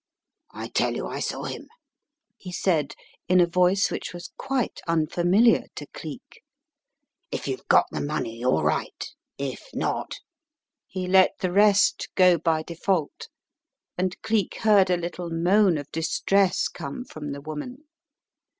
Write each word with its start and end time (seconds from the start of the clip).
"I 0.51 0.67
tell 0.69 0.95
you 0.95 1.05
I 1.05 1.19
saw 1.19 1.43
him," 1.43 1.67
he 2.35 2.51
said 2.51 2.95
in 3.29 3.39
a 3.39 3.45
voice 3.45 3.91
which 3.91 4.15
was 4.15 4.31
quite 4.35 4.81
unfamiliar 4.87 5.65
to 5.75 5.85
Cleek. 5.93 6.41
"If 7.29 7.47
you've 7.47 7.67
got 7.67 7.85
the 7.91 8.01
money, 8.01 8.43
all 8.43 8.63
right, 8.63 9.07
if 9.37 9.67
not" 9.75 10.15
He 10.87 11.05
let 11.05 11.37
the 11.41 11.51
rest 11.51 12.07
go 12.15 12.39
by 12.39 12.63
default, 12.63 13.27
and 13.95 14.19
Cleek 14.23 14.55
heard 14.61 14.89
a 14.89 14.97
little 14.97 15.29
moan 15.29 15.77
of 15.77 15.91
distress 15.91 16.67
come 16.67 17.05
from 17.05 17.31
the 17.31 17.41
woman. 17.41 17.83